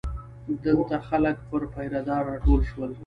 [0.63, 2.91] دلته خلک پر پیره دار راټول شول.